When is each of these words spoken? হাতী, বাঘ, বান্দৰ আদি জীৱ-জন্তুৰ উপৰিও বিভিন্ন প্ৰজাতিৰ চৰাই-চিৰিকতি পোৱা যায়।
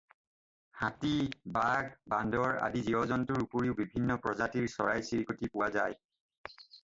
হাতী, 0.83 1.11
বাঘ, 1.57 1.83
বান্দৰ 2.13 2.55
আদি 2.69 2.81
জীৱ-জন্তুৰ 2.87 3.43
উপৰিও 3.45 3.75
বিভিন্ন 3.81 4.17
প্ৰজাতিৰ 4.25 4.65
চৰাই-চিৰিকতি 4.77 5.51
পোৱা 5.57 5.69
যায়। 5.77 6.73